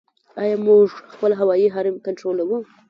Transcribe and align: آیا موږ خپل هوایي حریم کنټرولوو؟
آیا 0.41 0.55
موږ 0.67 0.87
خپل 1.13 1.31
هوایي 1.39 1.67
حریم 1.75 1.95
کنټرولوو؟ 2.05 2.57